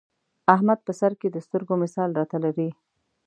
احمد 0.55 0.79
په 0.87 0.91
سرکې 0.99 1.27
د 1.31 1.37
سترګو 1.45 1.73
مثال 1.83 2.09
را 2.17 2.25
ته 2.31 2.37
لري. 2.45 2.69